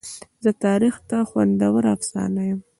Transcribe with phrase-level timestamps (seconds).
[0.43, 2.63] زه تاریخ ته خوندوره افسانه یمه.